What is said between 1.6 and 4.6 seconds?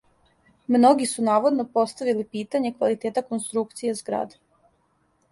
поставили питање квалитета конструкције зграде.